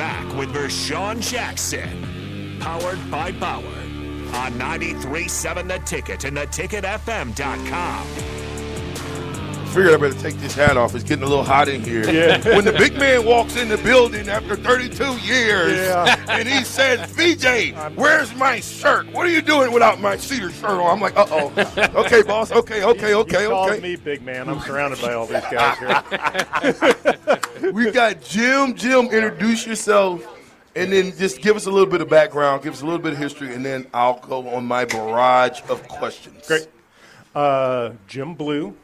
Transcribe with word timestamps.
back 0.00 0.34
with 0.34 0.48
Vershawn 0.48 1.20
Jackson. 1.20 2.56
Powered 2.58 3.10
by 3.10 3.32
Bauer. 3.32 3.62
On 4.32 4.50
93.7 4.52 5.68
The 5.68 5.78
Ticket 5.80 6.24
and 6.24 6.38
theticketfm.com. 6.38 8.06
I 9.60 9.72
figured 9.72 9.92
I 9.92 9.98
better 9.98 10.18
take 10.18 10.36
this 10.36 10.54
hat 10.54 10.78
off. 10.78 10.94
It's 10.94 11.04
getting 11.04 11.24
a 11.24 11.28
little 11.28 11.44
hot 11.44 11.68
in 11.68 11.82
here. 11.82 12.10
Yeah. 12.10 12.38
When 12.56 12.64
the 12.64 12.72
big 12.72 12.96
man 12.98 13.26
walks 13.26 13.56
in 13.56 13.68
the 13.68 13.76
building 13.76 14.30
after 14.30 14.56
32 14.56 15.18
years 15.18 15.76
Yeah. 15.76 16.24
and 16.30 16.48
he 16.48 16.64
says, 16.64 16.98
VJ, 17.10 17.76
where's 17.94 18.34
my 18.36 18.60
shirt? 18.60 19.06
What 19.12 19.26
are 19.26 19.30
you 19.30 19.42
doing 19.42 19.70
without 19.70 20.00
my 20.00 20.16
cedar 20.16 20.50
shirt 20.50 20.70
on? 20.70 20.92
I'm 20.92 21.00
like, 21.00 21.14
uh 21.14 21.26
oh. 21.28 21.52
okay, 22.06 22.22
boss. 22.22 22.50
Okay, 22.52 22.84
okay, 22.84 23.12
okay, 23.14 23.42
you 23.42 23.50
called 23.50 23.72
okay. 23.72 23.80
me 23.80 23.96
big 23.96 24.22
man. 24.22 24.48
I'm 24.48 24.60
surrounded 24.60 24.98
by 25.02 25.12
all 25.12 25.26
these 25.26 25.44
guys 25.50 25.76
here. 25.78 27.36
We 27.72 27.90
got 27.90 28.22
Jim. 28.22 28.74
Jim, 28.74 29.06
introduce 29.06 29.66
yourself 29.66 30.26
and 30.76 30.92
then 30.92 31.16
just 31.16 31.40
give 31.42 31.56
us 31.56 31.66
a 31.66 31.70
little 31.70 31.88
bit 31.90 32.00
of 32.00 32.08
background, 32.08 32.62
give 32.62 32.72
us 32.72 32.82
a 32.82 32.84
little 32.84 33.00
bit 33.00 33.12
of 33.12 33.18
history, 33.18 33.54
and 33.54 33.64
then 33.64 33.86
I'll 33.92 34.18
go 34.20 34.48
on 34.48 34.64
my 34.64 34.84
barrage 34.84 35.60
of 35.68 35.86
questions. 35.88 36.46
Great. 36.46 36.68
Uh, 37.34 37.90
Jim 38.06 38.34
Blue. 38.34 38.74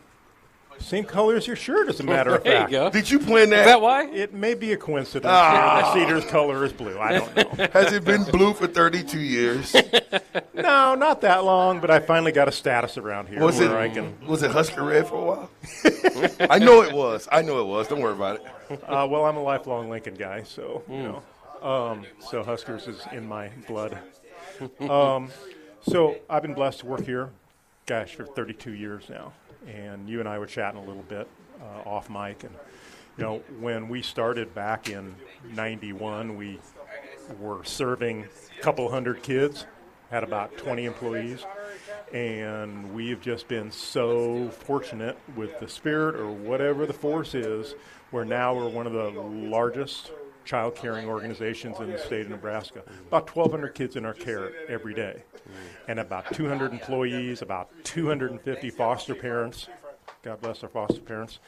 Same 0.81 1.05
color 1.05 1.37
as 1.37 1.47
your 1.47 1.57
shirt, 1.57 1.89
as 1.89 2.01
a 2.01 2.03
matter 2.15 2.37
of 2.37 2.45
There 2.45 2.53
you 2.53 2.59
fact. 2.61 2.71
go. 2.71 2.91
Did 2.91 3.11
you 3.11 3.19
plan 3.19 3.51
that? 3.51 3.61
Is 3.61 3.67
that 3.67 3.81
why? 3.81 4.05
It 4.09 4.33
may 4.35 4.55
be 4.55 4.73
a 4.73 4.77
coincidence. 4.77 5.27
Ah. 5.29 5.93
Cedar's 5.95 6.25
color 6.27 6.65
is 6.65 6.73
blue. 6.73 6.99
I 6.99 7.13
don't 7.19 7.37
know. 7.37 7.67
Has 7.73 7.93
it 7.93 8.05
been 8.05 8.25
blue 8.25 8.53
for 8.55 8.67
32 8.67 9.19
years? 9.19 9.75
no, 10.55 10.95
not 10.95 11.21
that 11.23 11.45
long, 11.45 11.81
but 11.81 11.91
I 11.91 11.99
finally 12.01 12.33
got 12.33 12.47
a 12.49 12.53
status 12.53 12.97
around 12.99 13.29
here 13.29 13.41
Was 13.41 13.59
where 13.59 13.71
it 13.83 13.91
I 13.91 13.95
can. 13.95 14.15
was 14.27 14.43
it 14.43 14.51
Husker 14.51 14.85
Red 14.85 15.07
for 15.09 15.17
a 15.17 15.25
while? 15.25 15.51
I 16.51 16.59
know 16.59 16.83
it 16.83 16.93
was. 16.93 17.29
I 17.33 17.43
know 17.43 17.61
it 17.61 17.67
was. 17.67 17.89
Don't 17.89 18.01
worry 18.01 18.13
about 18.13 18.37
it. 18.37 18.83
Uh, 18.85 19.07
well, 19.11 19.25
I'm 19.25 19.37
a 19.37 19.43
lifelong 19.43 19.91
Lincoln 19.91 20.15
guy, 20.15 20.43
so 20.45 20.83
you 20.89 21.03
know. 21.03 21.23
Um, 21.69 22.05
so 22.21 22.43
Huskers 22.43 22.87
is 22.87 23.01
in 23.13 23.27
my 23.27 23.51
blood. 23.67 23.99
Um, 24.81 25.31
so 25.89 26.17
I've 26.29 26.43
been 26.43 26.55
blessed 26.55 26.81
to 26.81 26.87
work 26.87 27.05
here, 27.05 27.31
gosh, 27.87 28.17
for 28.17 28.27
32 28.27 28.73
years 28.73 29.09
now. 29.09 29.33
And 29.67 30.09
you 30.09 30.21
and 30.21 30.29
I 30.29 30.39
were 30.39 30.47
chatting 30.47 30.81
a 30.81 30.85
little 30.85 31.05
bit 31.05 31.29
uh, 31.61 31.89
off 31.89 32.11
mic, 32.11 32.45
and 32.45 32.55
you 33.17 33.25
know, 33.25 33.43
when 33.61 33.89
we 33.89 34.03
started 34.03 34.55
back 34.55 34.91
in 34.91 35.17
'91, 35.55 36.37
we 36.37 36.61
were 37.41 37.65
serving 37.65 38.27
a 38.59 38.63
couple 38.63 38.89
hundred 38.91 39.23
kids, 39.23 39.67
had 40.11 40.23
about 40.23 40.57
20 40.59 40.85
employees, 40.85 41.45
and 42.13 42.95
we've 42.95 43.21
just 43.21 43.49
been 43.49 43.71
so 43.71 44.51
fortunate 44.51 45.19
with 45.35 45.59
the 45.59 45.69
spirit 45.69 46.15
or 46.15 46.31
whatever 46.31 46.87
the 46.87 46.93
force 46.93 47.35
is, 47.35 47.75
where 48.11 48.25
now 48.25 48.55
we're 48.55 48.69
one 48.69 48.87
of 48.87 48.93
the 48.93 49.11
largest 49.11 50.13
child 50.47 50.77
caring 50.77 51.07
organizations 51.07 51.79
in 51.81 51.91
the 51.91 51.99
state 51.99 52.23
of 52.23 52.31
Nebraska. 52.31 52.83
About 53.09 53.35
1,200 53.35 53.75
kids 53.75 53.97
in 53.97 54.07
our 54.07 54.15
care 54.15 54.53
every 54.69 54.95
day, 54.95 55.23
and 55.89 55.99
about 56.01 56.33
200 56.33 56.73
employees, 56.73 57.43
about 57.43 57.69
250 57.85 58.71
foster 58.71 59.15
parents. 59.15 59.69
God 60.23 60.41
bless 60.41 60.63
our 60.63 60.69
foster 60.69 61.01
parents. 61.01 61.41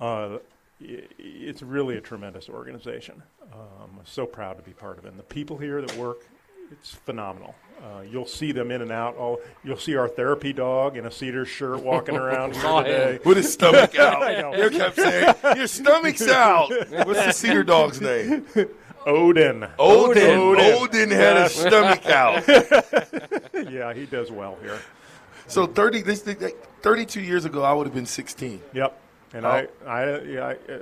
Uh, 0.00 0.38
it's 0.80 1.62
really 1.62 1.96
a 1.96 2.00
tremendous 2.00 2.48
organization. 2.48 3.22
Um, 3.52 4.00
so 4.04 4.26
proud 4.26 4.56
to 4.56 4.62
be 4.62 4.72
part 4.72 4.98
of 4.98 5.04
it. 5.04 5.10
And 5.10 5.18
the 5.18 5.24
people 5.24 5.56
here 5.56 5.80
that 5.80 5.96
work, 5.96 6.26
it's 6.72 6.90
phenomenal. 6.90 7.54
Uh, 7.82 8.00
you'll 8.00 8.26
see 8.26 8.52
them 8.52 8.70
in 8.70 8.80
and 8.82 8.90
out. 8.90 9.16
All 9.16 9.38
you'll 9.62 9.76
see 9.76 9.96
our 9.96 10.08
therapy 10.08 10.52
dog 10.52 10.96
in 10.96 11.04
a 11.06 11.10
cedar 11.10 11.44
shirt 11.44 11.82
walking 11.82 12.16
around 12.16 12.54
here 12.54 12.62
today. 12.82 13.18
With 13.24 13.36
his 13.36 13.52
stomach 13.52 13.98
out. 13.98 14.22
I 14.22 14.40
know. 14.40 14.54
You 14.54 14.70
kept 14.70 14.96
saying, 14.96 15.34
Your 15.56 15.66
stomach's 15.66 16.26
out. 16.26 16.70
What's 16.70 17.24
the 17.24 17.32
cedar 17.32 17.62
dog's 17.64 18.00
name? 18.00 18.46
Odin. 19.04 19.66
Odin. 19.78 20.38
Odin. 20.38 20.74
Odin 20.74 21.10
had 21.10 21.36
his 21.44 21.52
stomach 21.54 22.06
out. 22.06 22.42
yeah, 23.70 23.92
he 23.94 24.06
does 24.06 24.32
well 24.32 24.58
here. 24.62 24.78
So 25.46 25.66
30, 25.66 26.02
this, 26.02 26.22
32 26.82 27.20
years 27.20 27.44
ago, 27.44 27.62
I 27.62 27.72
would 27.72 27.86
have 27.86 27.94
been 27.94 28.06
16. 28.06 28.60
Yep. 28.72 29.00
And 29.34 29.46
Oh. 29.46 29.48
I, 29.50 29.68
I, 29.86 30.20
yeah, 30.22 30.46
I, 30.46 30.72
uh, 30.72 30.78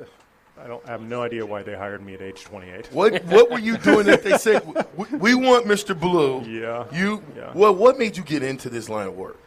I 0.65 0.67
don't 0.67 0.83
I 0.89 0.93
have 0.93 1.03
no 1.03 1.23
idea 1.23 1.45
why 1.45 1.63
they 1.63 1.75
hired 1.75 2.05
me 2.05 2.15
at 2.15 2.23
age 2.23 2.43
28. 2.43 2.87
What 2.93 3.23
what 3.27 3.51
were 3.51 3.59
you 3.59 3.77
doing 3.77 4.07
that 4.07 4.23
they 4.23 4.39
said 4.39 4.63
we, 4.97 5.05
we 5.19 5.35
want 5.35 5.67
Mr. 5.67 5.99
Blue? 5.99 6.41
Yeah. 6.43 6.87
You 6.91 7.23
Yeah. 7.37 7.53
well, 7.55 7.75
what 7.75 7.99
made 7.99 8.17
you 8.17 8.23
get 8.23 8.43
into 8.43 8.71
this 8.71 8.89
line 8.89 9.09
of 9.09 9.15
work? 9.15 9.39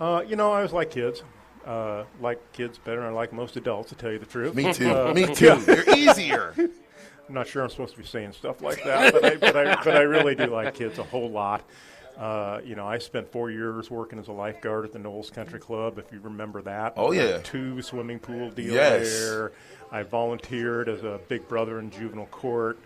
Uh, 0.00 0.24
you 0.26 0.34
know, 0.34 0.52
I 0.52 0.62
was 0.62 0.72
like 0.72 0.90
kids. 0.90 1.22
Uh, 1.64 2.04
like 2.20 2.40
kids 2.52 2.76
better 2.76 3.00
than 3.00 3.08
I 3.10 3.12
like 3.12 3.32
most 3.32 3.56
adults, 3.56 3.88
to 3.88 3.94
tell 3.94 4.12
you 4.12 4.18
the 4.18 4.26
truth. 4.26 4.54
Me 4.54 4.70
too. 4.72 4.90
Uh, 4.90 5.14
Me 5.14 5.26
too. 5.34 5.56
They're 5.60 5.88
easier. 5.96 6.52
I'm 6.58 7.34
not 7.34 7.46
sure 7.46 7.62
I'm 7.62 7.70
supposed 7.70 7.94
to 7.94 8.00
be 8.00 8.06
saying 8.06 8.32
stuff 8.32 8.60
like 8.60 8.84
that, 8.84 9.14
but 9.14 9.24
I, 9.24 9.36
but 9.36 9.56
I, 9.56 9.74
but 9.82 9.96
I 9.96 10.02
really 10.02 10.34
do 10.34 10.46
like 10.46 10.74
kids 10.74 10.98
a 10.98 11.04
whole 11.04 11.30
lot. 11.30 11.64
Uh, 12.18 12.60
you 12.64 12.76
know, 12.76 12.86
I 12.86 12.98
spent 12.98 13.30
four 13.32 13.50
years 13.50 13.90
working 13.90 14.18
as 14.20 14.28
a 14.28 14.32
lifeguard 14.32 14.84
at 14.84 14.92
the 14.92 14.98
Knowles 15.00 15.30
Country 15.30 15.58
Club, 15.58 15.98
if 15.98 16.12
you 16.12 16.20
remember 16.20 16.62
that. 16.62 16.94
Oh, 16.96 17.10
yeah. 17.12 17.38
Two 17.42 17.82
swimming 17.82 18.18
pool 18.20 18.50
deal 18.50 18.72
Yes. 18.72 19.10
there. 19.20 19.52
I 19.90 20.02
volunteered 20.04 20.88
as 20.88 21.02
a 21.02 21.18
big 21.28 21.48
brother 21.48 21.78
in 21.80 21.90
juvenile 21.90 22.26
court. 22.26 22.78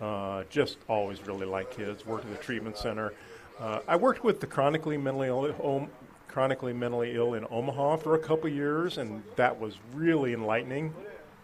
Uh, 0.00 0.44
just 0.50 0.76
always 0.88 1.26
really 1.26 1.46
liked 1.46 1.76
kids. 1.76 2.04
Worked 2.04 2.26
at 2.26 2.30
the 2.32 2.42
treatment 2.44 2.76
center. 2.76 3.14
Uh, 3.58 3.78
I 3.88 3.96
worked 3.96 4.22
with 4.24 4.40
the 4.40 4.46
chronically 4.46 4.98
mentally 4.98 5.28
ill, 5.28 5.50
home, 5.52 5.88
chronically 6.28 6.72
mentally 6.74 7.14
ill 7.14 7.34
in 7.34 7.46
Omaha 7.50 7.96
for 7.98 8.16
a 8.16 8.18
couple 8.18 8.50
years, 8.50 8.98
and 8.98 9.22
that 9.36 9.58
was 9.58 9.78
really 9.94 10.34
enlightening 10.34 10.92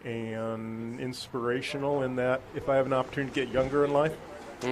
and 0.03 0.99
inspirational. 0.99 2.03
In 2.03 2.15
that, 2.17 2.41
if 2.55 2.67
I 2.69 2.75
have 2.75 2.85
an 2.85 2.93
opportunity 2.93 3.33
to 3.33 3.45
get 3.45 3.53
younger 3.53 3.85
in 3.85 3.93
life, 3.93 4.15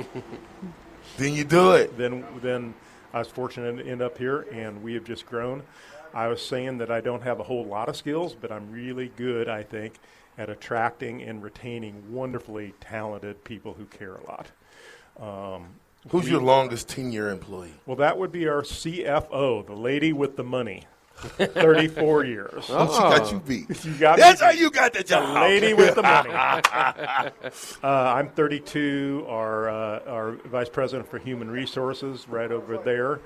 then 1.17 1.33
you 1.33 1.43
do 1.43 1.71
it. 1.73 1.97
then 1.97 2.23
then 2.41 2.73
I 3.13 3.19
was 3.19 3.27
fortunate 3.27 3.83
to 3.83 3.89
end 3.89 4.01
up 4.01 4.17
here, 4.17 4.41
and 4.51 4.83
we 4.83 4.93
have 4.93 5.03
just 5.03 5.25
grown. 5.25 5.63
I 6.13 6.27
was 6.27 6.41
saying 6.45 6.79
that 6.79 6.89
I 6.91 7.01
don't 7.01 7.21
have 7.23 7.39
a 7.39 7.43
whole 7.43 7.65
lot 7.65 7.89
of 7.89 7.95
skills, 7.95 8.35
but 8.39 8.51
I'm 8.51 8.71
really 8.71 9.11
good, 9.15 9.47
I 9.47 9.63
think, 9.63 9.95
at 10.37 10.49
attracting 10.49 11.21
and 11.21 11.43
retaining 11.43 12.13
wonderfully 12.13 12.73
talented 12.79 13.43
people 13.43 13.73
who 13.73 13.85
care 13.85 14.15
a 14.15 14.23
lot. 14.25 14.47
Um, 15.19 15.67
Who's 16.09 16.25
we- 16.25 16.31
your 16.31 16.41
longest 16.41 16.87
tenure 16.89 17.29
employee? 17.29 17.73
Well, 17.85 17.97
that 17.97 18.17
would 18.17 18.31
be 18.31 18.47
our 18.47 18.63
CFO, 18.63 19.65
the 19.65 19.73
lady 19.73 20.13
with 20.13 20.35
the 20.37 20.43
money. 20.43 20.85
34 21.19 22.23
years. 22.25 22.65
Oh, 22.69 22.87
she 22.87 23.19
got 23.19 23.31
you 23.31 23.39
beat. 23.39 23.85
You 23.85 23.93
got 23.95 24.17
me 24.17 24.21
That's 24.21 24.39
how 24.41 24.51
you 24.51 24.71
got 24.71 24.93
the 24.93 25.03
The 25.03 25.19
lady 25.19 25.73
with 25.73 25.95
the 25.95 26.01
money. 26.01 26.29
uh, 26.33 27.31
I'm 27.83 28.29
32. 28.29 29.25
Our 29.27 29.69
uh, 29.69 29.88
our 30.29 30.49
vice 30.49 30.69
president 30.69 31.09
for 31.09 31.17
human 31.19 31.49
resources, 31.51 32.27
right 32.29 32.51
over 32.51 32.77
there, 32.77 33.19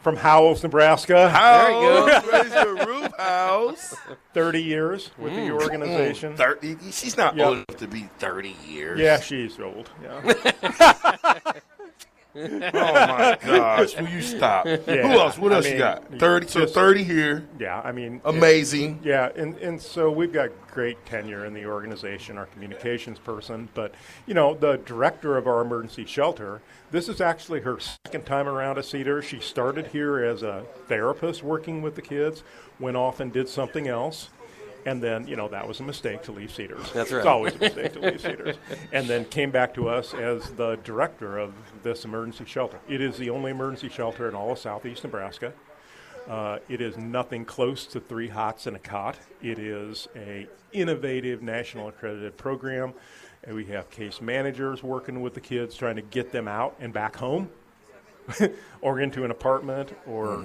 from 0.00 0.16
Howells, 0.16 0.62
Nebraska. 0.62 1.28
House, 1.28 2.24
raise 2.32 2.50
the 2.52 2.84
roof 2.86 3.10
house. 3.18 3.94
30 4.34 4.62
years 4.62 5.10
with 5.18 5.34
the 5.34 5.50
organization. 5.50 6.34
Mm. 6.34 6.36
Thirty. 6.36 6.76
She's 6.90 7.16
not 7.16 7.36
Yep. 7.36 7.46
old 7.46 7.56
enough 7.56 7.76
to 7.78 7.88
be 7.88 8.08
thirty 8.18 8.56
years. 8.66 9.00
Yeah, 9.00 9.18
she's 9.20 9.58
old. 9.58 9.90
Yeah. 10.02 11.40
Oh 12.36 12.48
my 12.48 13.38
gosh! 13.44 13.96
Will 13.96 14.08
you 14.08 14.20
stop? 14.22 14.66
Yeah, 14.66 14.76
Who 14.86 15.18
else? 15.18 15.38
What 15.38 15.52
I 15.52 15.56
else 15.56 15.68
you 15.68 15.78
got? 15.78 16.18
Thirty. 16.18 16.46
So 16.46 16.66
thirty 16.66 17.02
here. 17.02 17.46
yeah. 17.58 17.80
I 17.82 17.92
mean, 17.92 18.20
Amazing. 18.24 19.00
Yeah, 19.02 19.30
and, 19.34 19.56
and 19.56 19.80
so 19.80 20.10
we've 20.10 20.32
got 20.32 20.50
great 20.70 21.04
tenure 21.06 21.46
in 21.46 21.54
the 21.54 21.64
organization, 21.66 22.38
our 22.38 22.46
communications 22.46 23.18
person. 23.18 23.68
But, 23.74 23.94
you 24.26 24.34
know, 24.34 24.54
the 24.54 24.76
director 24.84 25.36
of 25.36 25.46
our 25.46 25.60
emergency 25.62 26.04
shelter, 26.04 26.60
this 26.90 27.08
is 27.08 27.20
actually 27.20 27.60
her 27.62 27.78
second 28.04 28.26
time 28.26 28.46
around 28.46 28.78
at 28.78 28.84
Cedar. 28.84 29.22
She 29.22 29.40
started 29.40 29.86
here 29.88 30.22
as 30.22 30.42
a 30.42 30.64
therapist 30.86 31.42
working 31.42 31.82
with 31.82 31.94
the 31.96 32.02
kids, 32.02 32.44
went 32.78 32.96
off 32.96 33.20
and 33.20 33.32
did 33.32 33.48
something 33.48 33.88
else. 33.88 34.30
And 34.88 35.02
then, 35.02 35.28
you 35.28 35.36
know, 35.36 35.48
that 35.48 35.68
was 35.68 35.80
a 35.80 35.82
mistake 35.82 36.22
to 36.22 36.32
leave 36.32 36.50
Cedars. 36.50 36.90
That's 36.92 37.12
right. 37.12 37.18
It's 37.18 37.26
always 37.26 37.54
a 37.56 37.58
mistake 37.58 37.92
to 37.92 38.00
leave 38.00 38.20
Cedars. 38.22 38.56
And 38.92 39.06
then 39.06 39.26
came 39.26 39.50
back 39.50 39.74
to 39.74 39.86
us 39.86 40.14
as 40.14 40.50
the 40.52 40.76
director 40.82 41.36
of 41.36 41.52
this 41.82 42.06
emergency 42.06 42.46
shelter. 42.46 42.78
It 42.88 43.02
is 43.02 43.18
the 43.18 43.28
only 43.28 43.50
emergency 43.50 43.90
shelter 43.90 44.30
in 44.30 44.34
all 44.34 44.52
of 44.52 44.58
southeast 44.58 45.04
Nebraska. 45.04 45.52
Uh, 46.26 46.58
it 46.70 46.80
is 46.80 46.96
nothing 46.96 47.44
close 47.44 47.84
to 47.86 48.00
three 48.00 48.28
hots 48.28 48.66
and 48.66 48.76
a 48.76 48.78
cot. 48.78 49.18
It 49.42 49.58
is 49.58 50.08
a 50.16 50.46
innovative 50.72 51.42
national 51.42 51.88
accredited 51.88 52.38
program. 52.38 52.94
And 53.44 53.54
we 53.54 53.66
have 53.66 53.90
case 53.90 54.22
managers 54.22 54.82
working 54.82 55.20
with 55.20 55.34
the 55.34 55.40
kids, 55.40 55.74
trying 55.76 55.96
to 55.96 56.02
get 56.02 56.32
them 56.32 56.48
out 56.48 56.76
and 56.80 56.94
back 56.94 57.16
home, 57.16 57.50
or 58.80 59.00
into 59.00 59.24
an 59.24 59.30
apartment, 59.30 59.96
or 60.06 60.44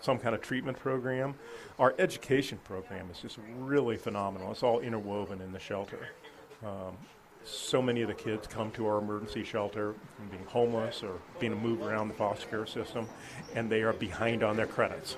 some 0.00 0.18
kind 0.18 0.34
of 0.34 0.40
treatment 0.40 0.78
program. 0.78 1.34
Our 1.78 1.94
education 1.98 2.58
program 2.64 3.08
is 3.10 3.18
just 3.18 3.38
really 3.58 3.96
phenomenal. 3.96 4.52
It's 4.52 4.62
all 4.62 4.80
interwoven 4.80 5.40
in 5.40 5.52
the 5.52 5.58
shelter. 5.58 6.08
Um, 6.64 6.96
so 7.44 7.82
many 7.82 8.00
of 8.02 8.08
the 8.08 8.14
kids 8.14 8.46
come 8.46 8.70
to 8.72 8.86
our 8.86 8.98
emergency 8.98 9.44
shelter 9.44 9.94
from 10.16 10.28
being 10.28 10.44
homeless 10.46 11.02
or 11.02 11.12
being 11.38 11.54
moved 11.60 11.82
around 11.82 12.08
the 12.08 12.14
foster 12.14 12.46
care 12.48 12.66
system, 12.66 13.06
and 13.54 13.70
they 13.70 13.82
are 13.82 13.92
behind 13.92 14.42
on 14.42 14.56
their 14.56 14.66
credits. 14.66 15.16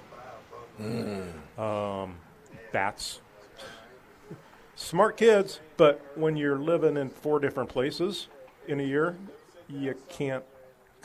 Um, 1.59 2.17
that's 2.73 3.21
smart 4.75 5.17
kids, 5.17 5.61
but 5.77 6.05
when 6.17 6.37
you're 6.37 6.59
living 6.59 6.97
in 6.97 7.09
four 7.09 7.39
different 7.39 7.69
places 7.69 8.29
in 8.67 8.81
a 8.81 8.83
year, 8.83 9.17
you 9.69 9.95
can't 10.09 10.45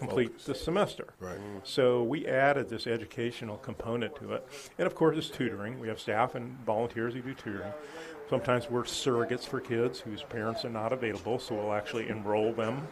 complete 0.07 0.39
the 0.39 0.56
semester. 0.56 1.13
Right. 1.19 1.38
So 1.63 2.03
we 2.03 2.27
added 2.27 2.69
this 2.69 2.88
educational 2.88 3.57
component 3.57 4.15
to 4.18 4.33
it. 4.33 4.48
And 4.77 4.88
of 4.88 4.95
course, 4.95 5.18
it's 5.18 5.30
tutoring. 5.30 5.80
We 5.80 5.88
have 5.88 6.00
staff 6.00 6.36
and 6.36 6.57
volunteers 6.65 7.13
who 7.13 7.21
do 7.21 7.33
tutoring. 7.33 7.74
Sometimes 8.30 8.69
we're 8.69 8.83
surrogates 8.83 9.45
for 9.45 9.59
kids 9.59 10.00
whose 10.00 10.24
parents 10.24 10.63
are 10.63 10.69
not 10.69 10.94
available, 10.94 11.38
so 11.38 11.56
we'll 11.56 11.74
actually 11.74 12.07
enroll 12.07 12.53
them 12.53 12.88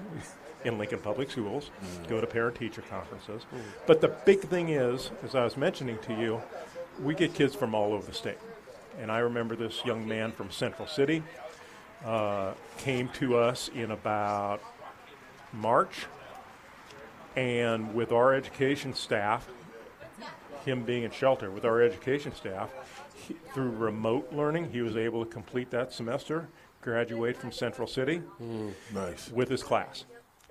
in 0.65 0.77
Lincoln 0.77 0.99
Public 0.99 1.31
Schools, 1.31 1.71
go 2.09 2.19
to 2.19 2.27
parent 2.27 2.57
teacher 2.57 2.81
conferences. 2.81 3.43
But 3.87 4.01
the 4.01 4.09
big 4.09 4.41
thing 4.41 4.69
is, 4.69 5.11
as 5.23 5.35
I 5.35 5.45
was 5.45 5.55
mentioning 5.55 5.97
to 5.99 6.13
you, 6.13 6.41
we 7.01 7.15
get 7.15 7.33
kids 7.33 7.55
from 7.55 7.73
all 7.73 7.93
over 7.93 8.05
the 8.05 8.13
state. 8.13 8.37
And 8.99 9.09
I 9.09 9.19
remember 9.19 9.55
this 9.55 9.85
young 9.85 10.05
man 10.05 10.33
from 10.33 10.51
Central 10.51 10.87
City 10.87 11.23
uh, 12.03 12.51
came 12.77 13.07
to 13.09 13.37
us 13.37 13.69
in 13.73 13.91
about 13.91 14.61
March 15.53 16.07
and 17.39 17.93
with 17.95 18.11
our 18.11 18.33
education 18.33 18.93
staff, 18.93 19.47
him 20.65 20.83
being 20.83 21.03
in 21.03 21.11
shelter, 21.11 21.49
with 21.49 21.63
our 21.63 21.81
education 21.81 22.35
staff, 22.35 22.69
he, 23.15 23.33
through 23.53 23.69
remote 23.69 24.33
learning, 24.33 24.69
he 24.69 24.81
was 24.81 24.97
able 24.97 25.23
to 25.23 25.31
complete 25.31 25.71
that 25.71 25.93
semester, 25.93 26.49
graduate 26.81 27.37
from 27.37 27.53
Central 27.53 27.87
City 27.87 28.17
hmm. 28.17 28.69
Nice. 28.93 29.31
with 29.31 29.47
his 29.47 29.63
class. 29.63 30.03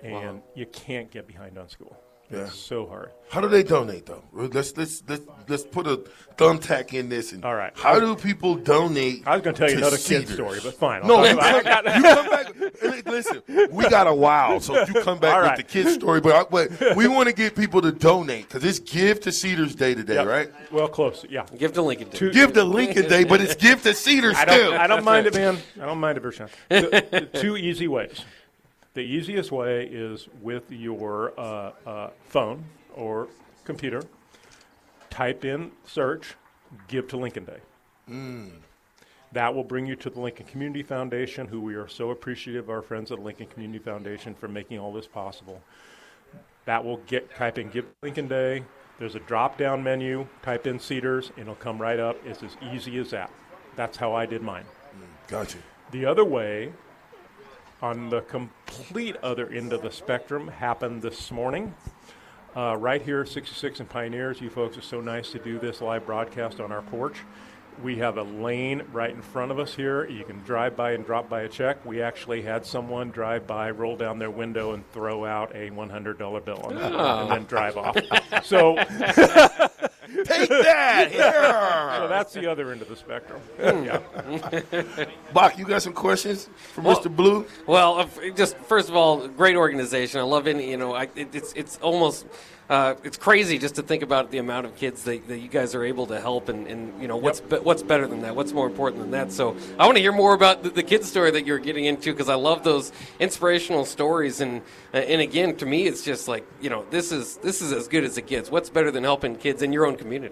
And 0.03 0.41
you 0.55 0.65
can't 0.65 1.11
get 1.11 1.27
behind 1.27 1.59
on 1.59 1.69
school. 1.69 1.95
Yeah. 2.31 2.41
It's 2.41 2.59
so 2.59 2.87
hard. 2.87 3.11
How 3.31 3.41
do 3.41 3.49
they 3.49 3.63
donate 3.63 4.05
though? 4.07 4.23
Let's 4.33 4.77
let's 4.77 5.03
let's 5.09 5.23
let's 5.49 5.63
put 5.65 5.87
a 5.87 6.01
thumbtack 6.37 6.93
in 6.95 7.09
this. 7.09 7.33
And 7.33 7.45
All 7.45 7.55
right. 7.55 7.73
How 7.77 7.99
do 8.01 8.15
people 8.17 8.55
donate? 8.55 9.23
I 9.27 9.35
was 9.37 9.43
going 9.43 9.55
to 9.55 9.61
tell 9.61 9.71
you 9.71 9.79
another 9.79 9.97
kid 9.97 10.29
Cedars? 10.29 10.35
story, 10.35 10.61
but 10.63 10.75
fine. 10.75 11.03
I'll 11.03 11.09
No, 11.09 11.17
talk 11.25 11.27
you 11.55 11.61
about 11.61 11.85
come, 11.85 11.97
you 11.97 12.03
come 12.03 12.31
back. 12.31 13.07
Listen, 13.07 13.43
we 13.71 13.89
got 13.89 14.07
a 14.07 14.15
while, 14.15 14.61
so 14.61 14.77
if 14.77 14.89
you 14.93 15.03
come 15.03 15.19
back 15.19 15.35
All 15.43 15.43
with 15.43 15.57
the 15.57 15.63
kid 15.63 15.89
story. 15.89 16.21
But, 16.21 16.35
I, 16.35 16.45
but 16.69 16.97
we 16.97 17.09
want 17.09 17.29
to 17.29 17.35
get 17.35 17.55
people 17.57 17.81
to 17.83 17.93
donate 17.93 18.49
because 18.49 18.65
it's 18.65 18.79
Give 18.79 19.19
to 19.21 19.33
Cedars 19.33 19.75
Day 19.75 19.95
today, 19.95 20.15
Yep. 20.15 20.27
right? 20.27 20.51
Well, 20.73 20.89
close. 20.89 21.25
Yeah. 21.29 21.45
Give 21.57 21.73
to 21.75 21.83
Lincoln. 21.83 22.11
Two- 22.11 22.31
Give 22.33 22.53
to 22.55 22.65
Lincoln 22.65 23.09
Day, 23.09 23.25
but 23.25 23.41
it's 23.41 23.55
Give 23.57 23.83
to 23.83 23.95
Cedars 23.95 24.37
I 24.37 24.43
still. 24.47 24.71
don't, 24.73 24.81
I 24.81 24.87
don't 24.87 25.05
mind 25.05 25.27
it, 25.27 25.35
man. 25.35 25.59
I 25.81 25.87
don't 25.87 25.99
mind 25.99 26.19
it, 26.19 26.25
Vershawn. 26.25 26.49
The, 26.69 27.29
the 27.33 27.41
two 27.41 27.57
easy 27.57 27.89
ways. 27.89 28.21
The 28.99 29.05
easiest 29.05 29.53
way 29.53 29.85
is 29.85 30.27
with 30.43 30.73
your 30.73 31.33
uh, 31.39 31.71
uh, 31.87 32.11
phone 32.25 32.65
or 32.97 33.29
computer. 33.65 34.03
Type 35.09 35.45
in 35.45 35.71
search, 35.87 36.35
give 36.89 37.07
to 37.11 37.17
Lincoln 37.17 37.45
Day. 37.45 37.61
That 39.31 39.55
will 39.55 39.63
bring 39.63 39.87
you 39.87 39.95
to 39.95 40.11
the 40.11 40.19
Lincoln 40.19 40.47
Community 40.47 40.83
Foundation, 40.83 41.47
who 41.47 41.61
we 41.61 41.77
are 41.77 41.87
so 41.87 42.11
appreciative 42.11 42.65
of 42.65 42.71
our 42.71 42.83
friends 42.83 43.13
at 43.13 43.19
the 43.19 43.25
Lincoln 43.25 43.47
Community 43.47 43.79
Foundation 43.79 44.35
for 44.35 44.49
making 44.49 44.81
all 44.81 44.93
this 44.93 45.07
possible. 45.07 45.63
That 46.65 46.85
will 46.85 46.97
get 47.07 47.33
type 47.37 47.57
in 47.59 47.69
Give 47.69 47.87
Lincoln 48.03 48.27
Day. 48.27 48.65
There's 48.99 49.15
a 49.15 49.21
drop 49.21 49.57
down 49.57 49.81
menu. 49.81 50.27
Type 50.43 50.67
in 50.67 50.81
Cedars, 50.81 51.31
and 51.37 51.43
it'll 51.43 51.55
come 51.55 51.81
right 51.81 52.01
up. 52.01 52.17
It's 52.27 52.43
as 52.43 52.57
easy 52.73 52.99
as 52.99 53.11
that. 53.11 53.31
That's 53.77 53.97
how 53.97 54.13
I 54.13 54.27
did 54.27 54.43
mine. 54.43 54.65
Gotcha. 55.29 55.59
The 55.93 56.05
other 56.05 56.25
way, 56.25 56.73
on 57.81 58.11
the 58.11 58.21
complete 58.23 59.17
other 59.23 59.49
end 59.49 59.73
of 59.73 59.83
the 59.83 59.91
spectrum, 59.91 60.49
happened 60.49 61.03
this 61.03 61.31
morning. 61.31 61.75
Uh, 62.57 62.77
right 62.77 63.03
here, 63.03 63.25
66 63.25 63.81
and 63.81 63.89
Pioneers, 63.89 64.41
you 64.41 64.51
folks 64.51 64.77
are 64.77 64.83
so 64.83 65.01
nice 65.01 65.31
to 65.31 65.39
do 65.39 65.59
this 65.59 65.81
live 65.81 66.05
broadcast 66.07 66.61
on 66.61 66.73
our 66.73 66.83
porch. 66.83 67.19
We 67.83 67.99
have 67.99 68.19
a 68.19 68.25
lane 68.25 68.83
right 68.93 69.11
in 69.11 69.23
front 69.23 69.53
of 69.53 69.61
us 69.61 69.73
here. 69.75 70.05
You 70.09 70.25
can 70.25 70.43
drive 70.43 70.75
by 70.75 70.93
and 70.93 71.07
drop 71.07 71.29
by 71.29 71.43
a 71.43 71.49
check. 71.49 71.85
We 71.87 72.03
actually 72.03 72.43
had 72.43 72.67
someone 72.67 73.11
drive 73.11 73.47
by, 73.47 73.71
roll 73.71 73.97
down 73.97 74.19
their 74.19 74.33
window, 74.33 74.73
and 74.73 74.91
throw 74.91 75.25
out 75.25 75.55
a 75.55 75.71
$100 75.71 76.45
bill 76.45 76.61
on 76.65 76.77
it, 76.77 76.83
and 76.83 77.31
then 77.31 77.45
drive 77.45 77.77
off. 77.77 77.97
So, 78.45 78.77
Take 80.39 80.49
that 80.49 81.11
here. 81.13 81.99
so 82.03 82.09
that's 82.09 82.33
the 82.33 82.51
other 82.51 82.73
end 82.73 82.83
of 82.83 82.89
the 82.89 82.97
spectrum. 82.97 83.41
Yeah. 83.59 84.01
Bach, 85.33 85.59
you 85.59 85.65
got 85.65 85.83
some 85.83 85.93
questions 85.93 86.49
for 86.75 86.81
Well- 86.83 86.97
Mr. 87.01 87.15
Blue? 87.15 87.47
Well, 87.67 87.99
uh, 88.01 88.07
just 88.37 88.57
first 88.59 88.89
of 88.89 88.97
all, 88.97 89.29
great 89.29 89.57
organization. 89.57 90.21
I 90.21 90.25
love 90.25 90.47
it. 90.47 90.57
You 90.57 90.77
know, 90.77 90.95
I, 90.95 91.05
it, 91.15 91.35
it's 91.35 91.53
it's 91.55 91.79
almost 91.79 92.27
uh, 92.69 92.95
it's 93.03 93.17
crazy 93.17 93.57
just 93.59 93.77
to 93.77 93.83
think 93.83 94.03
about 94.03 94.31
the 94.31 94.37
amount 94.37 94.67
of 94.67 94.77
kids 94.77 95.03
that, 95.05 95.27
that 95.29 95.39
you 95.39 95.49
guys 95.49 95.75
are 95.75 95.85
able 95.85 96.07
to 96.07 96.21
help, 96.21 96.51
and, 96.51 96.67
and 96.67 97.01
you 97.01 97.09
know 97.09 97.17
what's 97.17 97.41
be, 97.41 97.57
what's 97.57 97.83
better 97.83 98.07
than 98.07 98.21
that? 98.21 98.37
What's 98.37 98.53
more 98.53 98.67
important 98.67 99.01
than 99.01 99.11
that? 99.13 99.33
So 99.33 99.57
I 99.79 99.87
want 99.87 99.97
to 99.97 100.03
hear 100.03 100.13
more 100.13 100.35
about 100.35 100.63
the, 100.63 100.69
the 100.71 100.83
kid 100.83 101.03
story 101.05 101.31
that 101.31 101.47
you're 101.47 101.59
getting 101.59 101.87
into 101.87 102.13
because 102.13 102.29
I 102.29 102.35
love 102.35 102.65
those 102.65 102.93
inspirational 103.21 103.87
stories, 103.87 104.43
and 104.43 104.61
uh, 104.93 104.99
and 104.99 105.23
again, 105.23 105.57
to 105.57 105.67
me, 105.67 105.87
it's 105.87 106.03
just 106.05 106.29
like 106.29 106.47
you 106.61 106.69
know 106.69 106.85
this 106.91 107.11
is 107.11 107.37
this 107.39 107.63
is 107.63 107.73
as 107.73 107.89
good 107.89 108.05
as 108.05 108.19
it 108.19 108.27
gets. 108.27 108.51
What's 108.51 108.69
better 108.69 108.91
than 108.91 109.03
helping 109.03 109.37
kids 109.37 109.63
in 109.63 109.73
your 109.73 109.87
own 109.87 109.97
community? 109.97 110.28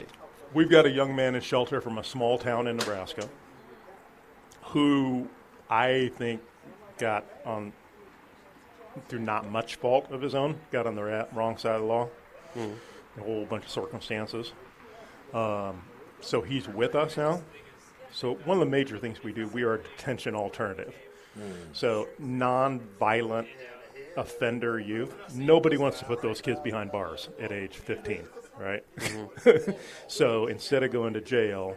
We've 0.54 0.70
got 0.70 0.87
a 0.87 0.90
young 0.90 1.14
man 1.14 1.34
in 1.34 1.40
shelter 1.40 1.81
from 1.81 1.98
a 1.98 2.04
small 2.04 2.38
town 2.38 2.66
in 2.66 2.76
Nebraska 2.76 3.28
who 4.62 5.28
I 5.70 6.10
think 6.16 6.40
got 6.98 7.25
on 7.44 7.72
through 9.08 9.20
not 9.20 9.50
much 9.50 9.76
fault 9.76 10.10
of 10.10 10.22
his 10.22 10.34
own, 10.34 10.58
got 10.72 10.87
on 10.87 10.94
the 10.94 11.02
ra- 11.02 11.26
wrong 11.34 11.58
side 11.58 11.75
of 11.76 11.82
the 11.82 11.87
law. 11.87 12.08
A 13.19 13.20
whole 13.22 13.44
bunch 13.44 13.64
of 13.64 13.70
circumstances. 13.70 14.52
Um, 15.34 15.82
so 16.20 16.40
he's 16.40 16.66
with 16.69 16.94
us 16.94 17.16
now. 17.16 17.42
So 18.10 18.34
one 18.44 18.56
of 18.56 18.60
the 18.60 18.70
major 18.70 18.99
things 18.99 19.22
we 19.22 19.32
do, 19.32 19.49
we 19.49 19.62
are 19.64 19.75
a 19.75 19.82
detention 19.82 20.34
alternative. 20.34 20.94
So 21.75 22.08
non-violent 22.19 23.46
offender 24.16 24.78
youth. 24.81 25.14
Nobody 25.34 25.76
wants 25.76 25.99
to 25.99 26.06
put 26.06 26.22
those 26.22 26.40
kids 26.40 26.58
behind 26.60 26.90
bars 26.90 27.28
at 27.38 27.52
age 27.52 27.76
15, 27.76 28.25
right? 28.58 28.85
so 30.08 30.47
instead 30.47 30.82
of 30.82 30.91
going 30.91 31.14
to 31.14 31.20
jail, 31.20 31.76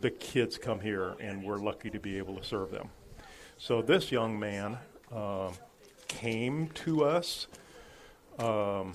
the 0.00 0.10
kids 0.10 0.58
come 0.58 0.80
here, 0.80 1.14
and 1.20 1.42
we're 1.42 1.58
lucky 1.58 1.90
to 1.90 1.98
be 1.98 2.18
able 2.18 2.36
to 2.36 2.44
serve 2.44 2.70
them. 2.70 2.90
So 3.58 3.82
this 3.82 4.10
young 4.12 4.38
man 4.38 4.78
um, 5.12 5.52
came 6.08 6.68
to 6.68 7.04
us 7.04 7.46
um, 8.38 8.92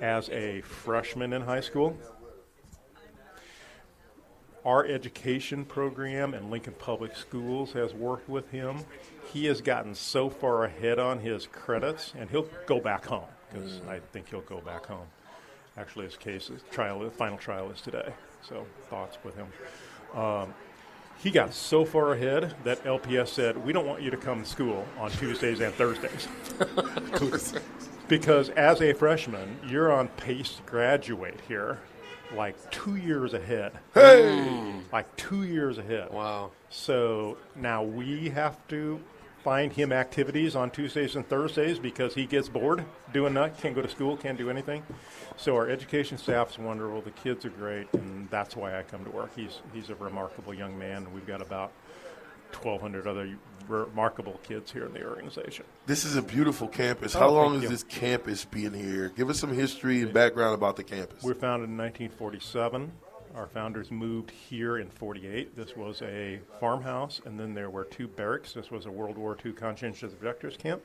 as 0.00 0.28
a 0.30 0.60
freshman 0.60 1.32
in 1.32 1.42
high 1.42 1.60
school. 1.60 1.96
Our 4.64 4.84
education 4.84 5.64
program 5.64 6.34
and 6.34 6.50
Lincoln 6.50 6.74
Public 6.78 7.14
Schools 7.14 7.72
has 7.72 7.94
worked 7.94 8.28
with 8.28 8.50
him. 8.50 8.78
He 9.32 9.46
has 9.46 9.60
gotten 9.60 9.94
so 9.94 10.28
far 10.28 10.64
ahead 10.64 10.98
on 10.98 11.20
his 11.20 11.46
credits, 11.46 12.12
and 12.18 12.28
he'll 12.28 12.48
go 12.66 12.80
back 12.80 13.06
home 13.06 13.28
because 13.48 13.80
I 13.88 14.00
think 14.12 14.28
he'll 14.28 14.40
go 14.40 14.60
back 14.60 14.86
home. 14.86 15.06
Actually, 15.78 16.06
his 16.06 16.16
case 16.16 16.50
is 16.50 16.62
trial, 16.70 17.00
the 17.00 17.10
final 17.10 17.36
trial 17.36 17.70
is 17.70 17.80
today. 17.80 18.12
So 18.48 18.66
thoughts 18.88 19.18
with 19.24 19.34
him. 19.36 19.46
Um, 20.14 20.54
he 21.18 21.30
got 21.30 21.54
so 21.54 21.84
far 21.84 22.12
ahead 22.12 22.54
that 22.64 22.82
LPS 22.84 23.28
said, 23.28 23.64
"We 23.64 23.72
don't 23.72 23.86
want 23.86 24.02
you 24.02 24.10
to 24.10 24.16
come 24.16 24.42
to 24.42 24.48
school 24.48 24.86
on 24.98 25.10
Tuesdays 25.12 25.60
and 25.60 25.74
Thursdays." 25.74 26.28
because 28.08 28.50
as 28.50 28.80
a 28.80 28.92
freshman, 28.92 29.58
you're 29.66 29.92
on 29.92 30.08
pace 30.08 30.56
to 30.56 30.62
graduate 30.62 31.40
here 31.48 31.78
like 32.34 32.70
two 32.70 32.96
years 32.96 33.34
ahead. 33.34 33.72
Hey, 33.94 34.72
Like 34.92 35.14
two 35.16 35.44
years 35.44 35.78
ahead. 35.78 36.10
Wow. 36.10 36.50
So 36.70 37.38
now 37.54 37.82
we 37.82 38.28
have 38.30 38.56
to 38.68 39.00
find 39.46 39.72
him 39.72 39.92
activities 39.92 40.56
on 40.56 40.68
Tuesdays 40.72 41.14
and 41.14 41.24
Thursdays 41.28 41.78
because 41.78 42.12
he 42.16 42.26
gets 42.26 42.48
bored 42.48 42.84
doing 43.12 43.32
that, 43.34 43.56
can't 43.56 43.76
go 43.76 43.80
to 43.80 43.88
school, 43.88 44.16
can't 44.16 44.36
do 44.36 44.50
anything. 44.50 44.82
So 45.36 45.54
our 45.54 45.70
education 45.70 46.18
staff's 46.18 46.58
wonderful, 46.58 47.00
the 47.00 47.12
kids 47.12 47.44
are 47.44 47.50
great, 47.50 47.86
and 47.92 48.28
that's 48.28 48.56
why 48.56 48.76
I 48.76 48.82
come 48.82 49.04
to 49.04 49.10
work. 49.12 49.30
He's 49.36 49.60
he's 49.72 49.88
a 49.88 49.94
remarkable 49.94 50.52
young 50.52 50.76
man, 50.76 51.06
we've 51.14 51.28
got 51.28 51.40
about 51.40 51.70
1,200 52.60 53.06
other 53.06 53.36
remarkable 53.68 54.40
kids 54.42 54.72
here 54.72 54.86
in 54.86 54.92
the 54.92 55.04
organization. 55.06 55.64
this 55.86 56.04
is 56.04 56.16
a 56.16 56.22
beautiful 56.22 56.66
campus. 56.66 57.14
Oh, 57.14 57.20
How 57.20 57.28
Oh, 57.28 57.34
long 57.34 57.54
has 57.54 57.62
you. 57.62 57.68
this 57.68 57.84
campus 57.84 58.44
been 58.44 58.74
here? 58.74 59.10
Give 59.16 59.30
us 59.30 59.38
some 59.38 59.52
history 59.52 60.02
and 60.02 60.12
background 60.12 60.54
about 60.56 60.74
the 60.74 60.82
campus. 60.82 61.22
We 61.22 61.28
were 61.28 61.38
founded 61.38 61.68
in 61.70 61.76
1947. 61.76 62.90
Our 63.36 63.46
founders 63.46 63.90
moved 63.90 64.30
here 64.30 64.78
in 64.78 64.88
48. 64.88 65.54
This 65.54 65.76
was 65.76 66.00
a 66.00 66.40
farmhouse, 66.58 67.20
and 67.26 67.38
then 67.38 67.52
there 67.52 67.68
were 67.68 67.84
two 67.84 68.08
barracks. 68.08 68.54
This 68.54 68.70
was 68.70 68.86
a 68.86 68.90
World 68.90 69.18
War 69.18 69.36
II 69.44 69.52
conscientious 69.52 70.14
objectors 70.14 70.56
camp. 70.56 70.80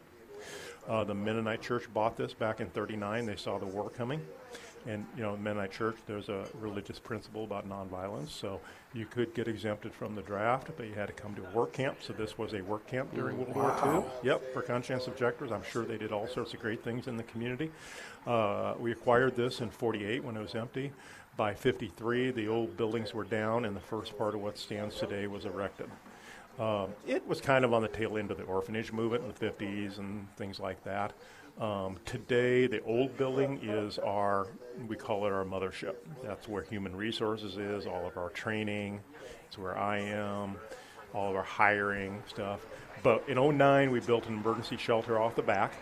Uh, 0.86 1.05
the 1.05 1.13
Mennonite 1.13 1.62
Church 1.62 1.86
bought 1.93 2.17
this 2.17 2.34
back 2.34 2.60
in 2.60 2.67
39. 2.72 3.25
They 3.25 3.38
saw 3.38 3.58
the 3.58 3.65
war 3.65 3.89
coming. 3.89 4.20
And, 4.88 5.05
you 5.15 5.22
know, 5.22 5.38
Mennonite 5.38 5.72
Church, 5.72 5.96
there's 6.08 6.27
a 6.27 6.46
religious 6.60 7.00
principle 7.00 7.43
about 7.43 7.70
nonviolence. 7.70 8.29
So 8.29 8.60
you 8.93 9.05
could 9.05 9.34
get 9.34 9.48
exempted 9.48 9.93
from 9.93 10.15
the 10.15 10.24
draft, 10.24 10.72
but 10.75 10.88
you 10.88 10.93
had 10.93 11.08
to 11.08 11.13
come 11.13 11.36
to 11.36 11.48
a 11.48 11.51
work 11.51 11.72
camp. 11.72 12.00
So 12.01 12.13
this 12.13 12.38
was 12.38 12.53
a 12.53 12.62
work 12.62 12.86
camp 12.88 13.13
during 13.13 13.38
World 13.38 13.55
War 13.55 13.96
II. 13.96 14.03
Yep, 14.24 14.53
for 14.53 14.62
conscientious 14.62 15.08
objectors. 15.08 15.51
I'm 15.51 15.63
sure 15.63 15.86
they 15.86 15.98
did 15.98 16.12
all 16.12 16.27
sorts 16.27 16.53
of 16.53 16.60
great 16.60 16.84
things 16.84 17.08
in 17.08 17.15
the 17.15 17.24
community. 17.24 17.72
Uh, 18.25 18.74
we 18.79 18.91
acquired 18.91 19.36
this 19.36 19.62
in 19.62 19.70
48 19.70 20.24
when 20.24 20.36
it 20.36 20.41
was 20.41 20.55
empty. 20.55 20.91
By 21.38 21.53
53, 21.53 22.31
the 22.31 22.47
old 22.50 22.75
buildings 22.75 23.13
were 23.13 23.23
down, 23.23 23.63
and 23.65 23.75
the 23.75 23.81
first 23.81 24.17
part 24.17 24.35
of 24.35 24.41
what 24.41 24.57
stands 24.57 24.97
today 24.97 25.27
was 25.27 25.45
erected. 25.45 25.89
Um, 26.59 26.89
it 27.07 27.25
was 27.25 27.39
kind 27.39 27.63
of 27.63 27.73
on 27.73 27.81
the 27.81 27.88
tail 27.88 28.17
end 28.17 28.31
of 28.31 28.38
the 28.38 28.43
orphanage 28.43 28.91
movement 28.91 29.23
in 29.23 29.33
the 29.33 29.51
50s 29.51 29.97
and 29.97 30.27
things 30.35 30.59
like 30.59 30.83
that. 30.83 31.13
Um, 31.59 31.97
today, 32.05 32.67
the 32.67 32.83
old 32.83 33.17
building 33.17 33.59
is 33.63 33.97
our, 34.00 34.47
we 34.88 34.97
call 34.97 35.25
it 35.25 35.31
our 35.31 35.45
mothership. 35.45 35.95
That's 36.21 36.50
where 36.50 36.63
human 36.63 36.95
resources 36.95 37.57
is, 37.57 37.88
all 37.88 38.05
of 38.05 38.17
our 38.17 38.29
training. 38.29 39.00
It's 39.47 39.57
where 39.57 39.77
I 39.77 40.00
am, 40.00 40.57
all 41.13 41.29
of 41.29 41.35
our 41.35 41.43
hiring 41.43 42.21
stuff. 42.27 42.65
But 43.03 43.23
in 43.29 43.38
09, 43.38 43.89
we 43.89 44.01
built 44.01 44.27
an 44.27 44.35
emergency 44.35 44.75
shelter 44.77 45.19
off 45.19 45.35
the 45.35 45.41
back. 45.41 45.73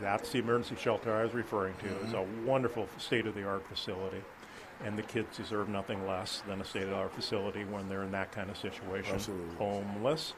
That's 0.00 0.30
the 0.30 0.38
emergency 0.38 0.76
shelter 0.80 1.14
I 1.14 1.24
was 1.24 1.34
referring 1.34 1.74
to. 1.82 1.86
It's 2.04 2.14
a 2.14 2.24
wonderful 2.46 2.88
state 2.98 3.26
of 3.26 3.34
the 3.34 3.44
art 3.44 3.66
facility. 3.68 4.22
And 4.82 4.98
the 4.98 5.02
kids 5.02 5.36
deserve 5.36 5.68
nothing 5.68 6.06
less 6.06 6.42
than 6.46 6.60
a 6.60 6.64
state 6.64 6.84
of 6.84 6.92
art 6.92 7.12
facility 7.12 7.64
when 7.64 7.88
they're 7.88 8.02
in 8.02 8.12
that 8.12 8.32
kind 8.32 8.50
of 8.50 8.56
situation, 8.56 9.14
Absolutely. 9.14 9.56
homeless. 9.56 10.34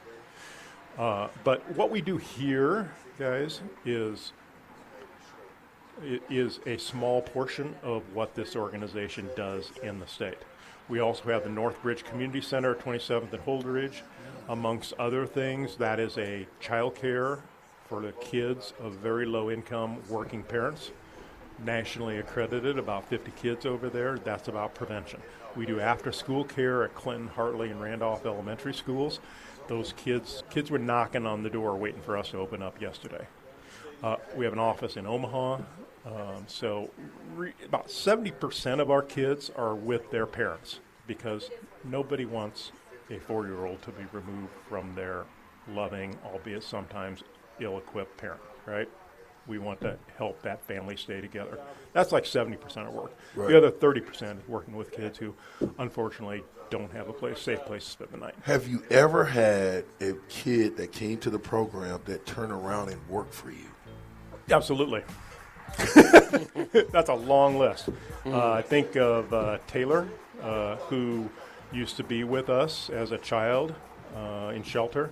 Uh, 0.98 1.28
but 1.44 1.62
what 1.76 1.90
we 1.90 2.00
do 2.00 2.16
here, 2.16 2.90
guys, 3.18 3.60
is 3.84 4.32
is 6.28 6.60
a 6.66 6.76
small 6.76 7.22
portion 7.22 7.74
of 7.82 8.02
what 8.14 8.34
this 8.34 8.54
organization 8.54 9.28
does 9.34 9.70
in 9.82 9.98
the 9.98 10.06
state. 10.06 10.38
We 10.88 11.00
also 11.00 11.24
have 11.30 11.42
the 11.42 11.50
Northbridge 11.50 12.04
Community 12.04 12.40
Center, 12.40 12.74
27th 12.74 13.32
and 13.32 13.42
Holdrege, 13.44 14.02
amongst 14.48 14.92
other 14.98 15.26
things. 15.26 15.76
That 15.76 15.98
is 15.98 16.16
a 16.18 16.46
child 16.60 16.94
care 16.94 17.40
for 17.88 18.00
the 18.00 18.12
kids 18.12 18.72
of 18.80 18.94
very 18.94 19.26
low 19.26 19.50
income 19.50 19.98
working 20.08 20.42
parents. 20.42 20.90
Nationally 21.64 22.18
accredited, 22.18 22.78
about 22.78 23.08
50 23.08 23.30
kids 23.32 23.64
over 23.64 23.88
there. 23.88 24.18
That's 24.18 24.48
about 24.48 24.74
prevention. 24.74 25.20
We 25.56 25.64
do 25.64 25.80
after 25.80 26.12
school 26.12 26.44
care 26.44 26.84
at 26.84 26.94
Clinton, 26.94 27.28
Hartley, 27.28 27.70
and 27.70 27.80
Randolph 27.80 28.26
elementary 28.26 28.74
schools. 28.74 29.20
Those 29.68 29.94
kids, 29.94 30.42
kids 30.50 30.70
were 30.70 30.78
knocking 30.78 31.26
on 31.26 31.42
the 31.42 31.50
door 31.50 31.76
waiting 31.76 32.02
for 32.02 32.16
us 32.16 32.30
to 32.30 32.38
open 32.38 32.62
up 32.62 32.80
yesterday. 32.80 33.26
Uh, 34.02 34.16
we 34.36 34.44
have 34.44 34.52
an 34.52 34.58
office 34.58 34.96
in 34.96 35.06
Omaha. 35.06 35.60
Um, 36.04 36.44
so 36.46 36.90
re- 37.34 37.54
about 37.64 37.88
70% 37.88 38.80
of 38.80 38.90
our 38.90 39.02
kids 39.02 39.50
are 39.56 39.74
with 39.74 40.10
their 40.10 40.26
parents 40.26 40.80
because 41.06 41.50
nobody 41.84 42.24
wants 42.24 42.70
a 43.10 43.18
four 43.18 43.46
year 43.46 43.64
old 43.64 43.82
to 43.82 43.90
be 43.90 44.04
removed 44.12 44.52
from 44.68 44.94
their 44.94 45.24
loving, 45.72 46.16
albeit 46.24 46.62
sometimes 46.62 47.22
ill 47.60 47.78
equipped 47.78 48.16
parent, 48.18 48.40
right? 48.66 48.88
We 49.46 49.58
want 49.58 49.80
to 49.82 49.96
help 50.18 50.42
that 50.42 50.64
family 50.64 50.96
stay 50.96 51.20
together. 51.20 51.58
That's 51.92 52.12
like 52.12 52.24
70% 52.24 52.88
of 52.88 52.92
work. 52.92 53.16
Right. 53.34 53.48
The 53.48 53.56
other 53.56 53.70
30% 53.70 54.38
is 54.38 54.48
working 54.48 54.76
with 54.76 54.92
kids 54.92 55.18
who 55.18 55.34
unfortunately 55.78 56.42
don't 56.70 56.92
have 56.92 57.08
a 57.08 57.12
place, 57.12 57.40
safe 57.40 57.60
place 57.60 57.84
to 57.84 57.90
spend 57.90 58.10
the 58.10 58.18
night. 58.18 58.34
Have 58.42 58.66
you 58.66 58.82
ever 58.90 59.24
had 59.24 59.84
a 60.00 60.14
kid 60.28 60.76
that 60.76 60.92
came 60.92 61.18
to 61.18 61.30
the 61.30 61.38
program 61.38 62.00
that 62.06 62.26
turned 62.26 62.52
around 62.52 62.90
and 62.90 63.00
worked 63.08 63.34
for 63.34 63.50
you? 63.50 63.66
Absolutely. 64.50 65.02
That's 66.92 67.08
a 67.08 67.14
long 67.14 67.58
list. 67.58 67.88
Uh, 68.24 68.52
I 68.52 68.62
think 68.62 68.96
of 68.96 69.32
uh, 69.32 69.58
Taylor, 69.66 70.08
uh, 70.42 70.76
who 70.76 71.28
used 71.72 71.96
to 71.96 72.04
be 72.04 72.24
with 72.24 72.48
us 72.48 72.90
as 72.90 73.12
a 73.12 73.18
child 73.18 73.74
uh, 74.16 74.52
in 74.54 74.62
shelter, 74.62 75.10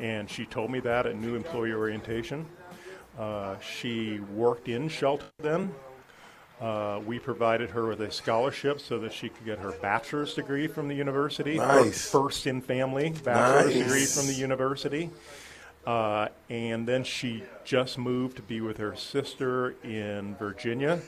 and 0.00 0.28
she 0.28 0.44
told 0.44 0.70
me 0.70 0.80
that 0.80 1.06
at 1.06 1.16
new 1.16 1.34
employee 1.34 1.72
orientation. 1.72 2.46
Uh, 3.18 3.58
she 3.60 4.20
worked 4.34 4.68
in 4.68 4.88
shelter 4.88 5.26
then. 5.38 5.74
Uh, 6.60 7.00
we 7.04 7.18
provided 7.18 7.70
her 7.70 7.86
with 7.88 8.00
a 8.00 8.10
scholarship 8.10 8.80
so 8.80 8.98
that 9.00 9.12
she 9.12 9.28
could 9.28 9.44
get 9.44 9.58
her 9.58 9.72
bachelor's 9.82 10.34
degree 10.34 10.68
from 10.68 10.86
the 10.86 10.94
university, 10.94 11.56
Nice. 11.56 12.08
first 12.08 12.46
in 12.46 12.60
family 12.60 13.10
bachelor's 13.24 13.74
Nice. 13.74 13.84
degree 13.84 14.04
from 14.06 14.26
the 14.28 14.34
university. 14.34 15.10
Uh, 15.84 16.28
and 16.48 16.86
then 16.86 17.02
she 17.02 17.42
just 17.64 17.98
moved 17.98 18.36
to 18.36 18.42
be 18.42 18.60
with 18.60 18.76
her 18.76 18.94
sister 18.94 19.74
in 19.82 20.36
Virginia. 20.36 21.00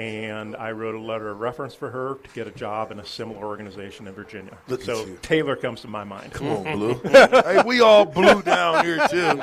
And 0.00 0.56
I 0.56 0.70
wrote 0.72 0.94
a 0.94 0.98
letter 0.98 1.28
of 1.28 1.40
reference 1.40 1.74
for 1.74 1.90
her 1.90 2.14
to 2.14 2.30
get 2.34 2.46
a 2.46 2.50
job 2.50 2.90
in 2.90 3.00
a 3.00 3.04
similar 3.04 3.44
organization 3.46 4.06
in 4.06 4.14
Virginia. 4.14 4.56
Look 4.66 4.80
so. 4.80 5.04
Taylor 5.20 5.56
comes 5.56 5.82
to 5.82 5.88
my 5.88 6.04
mind. 6.04 6.32
Come 6.32 6.48
on, 6.48 6.72
Blue. 6.78 6.94
hey, 7.04 7.62
we 7.66 7.82
all 7.82 8.06
blue 8.06 8.40
down 8.40 8.82
here 8.82 9.06
too. 9.08 9.38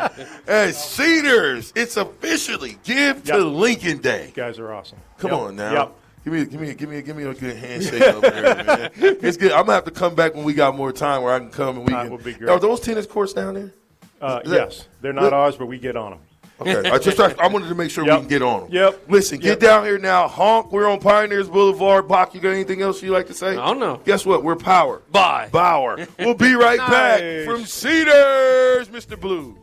Hey, 0.48 0.72
Cedars, 0.72 1.72
it's 1.76 1.96
officially 1.96 2.80
Give 2.84 3.24
to 3.26 3.38
Lincoln 3.38 4.00
Day. 4.00 4.26
You 4.30 4.32
guys 4.34 4.58
are 4.58 4.74
awesome. 4.74 4.98
Come 5.20 5.30
Yep. 5.30 5.40
on 5.40 5.56
now. 5.58 5.72
Yep. 5.74 5.92
Give 6.24 6.34
me, 6.34 6.46
give 6.46 6.60
me, 6.62 6.74
give 6.74 6.90
me, 6.90 7.02
give 7.04 7.16
me 7.18 7.24
a 7.26 7.34
good 7.36 7.56
handshake 7.56 8.02
over 8.02 8.22
there, 8.28 8.64
man. 8.64 8.92
It's 8.96 9.38
good. 9.38 9.52
I'm 9.52 9.62
gonna 9.68 9.74
have 9.74 9.86
to 9.86 9.92
come 9.92 10.16
back 10.16 10.34
when 10.34 10.44
we 10.44 10.56
got 10.56 10.76
more 10.76 10.92
time 10.92 11.22
where 11.22 11.36
I 11.36 11.40
can 11.40 11.52
come 11.52 11.78
and 11.78 11.86
we 11.86 11.94
That 11.94 12.04
can. 12.06 12.12
would 12.14 12.24
be 12.24 12.34
great. 12.34 12.50
Are 12.50 12.60
those 12.60 12.80
tennis 12.80 13.06
courts 13.06 13.32
down 13.32 13.54
there? 13.54 13.72
Uh, 14.20 14.40
Is 14.44 14.50
that- 14.50 14.58
yes, 14.58 14.88
they're 15.02 15.14
not 15.14 15.34
ours, 15.34 15.56
but 15.56 15.68
we 15.68 15.78
get 15.78 15.96
on 15.96 16.14
them. 16.14 16.20
Okay, 16.60 16.90
I 16.90 16.98
just 16.98 17.20
I 17.20 17.48
wanted 17.48 17.70
to 17.70 17.76
make 17.76 17.92
sure 17.92 18.04
Yep. 18.06 18.14
we 18.16 18.20
can 18.22 18.30
get 18.30 18.42
on 18.42 18.62
them. 18.62 18.70
Yep. 18.72 19.04
Listen, 19.10 19.40
Yep. 19.40 19.44
get 19.44 19.60
down 19.60 19.86
here 19.86 20.00
now. 20.00 20.28
Honk. 20.28 20.72
We're 20.72 20.88
on 20.90 21.00
Pioneers 21.00 21.48
Boulevard. 21.50 22.08
Bach, 22.08 22.34
you 22.34 22.42
got 22.42 22.50
anything 22.50 22.82
else 22.82 23.02
you 23.04 23.12
like 23.12 23.28
to 23.28 23.34
say? 23.36 23.50
I 23.52 23.54
don't 23.68 23.80
know. 23.80 24.02
Guess 24.06 24.26
what? 24.26 24.44
We're 24.44 24.56
power. 24.56 25.04
Bye. 25.12 25.50
Bauer. 25.52 26.08
We'll 26.18 26.34
be 26.34 26.56
right 26.56 26.80
back 26.80 27.20
from 27.46 27.66
Cedars, 27.66 28.88
Mr. 28.90 29.20
Blue. 29.20 29.56